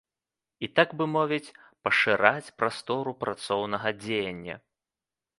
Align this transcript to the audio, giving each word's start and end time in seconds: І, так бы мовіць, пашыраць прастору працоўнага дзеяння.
І, 0.67 0.67
так 0.77 0.89
бы 0.99 1.05
мовіць, 1.15 1.53
пашыраць 1.87 2.53
прастору 2.61 3.13
працоўнага 3.25 3.93
дзеяння. 4.01 4.55